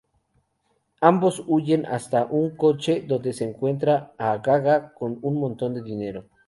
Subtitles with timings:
[0.99, 6.25] Ambos huyen hasta un coche, donde encuentran a Gaga con un montón de dinero.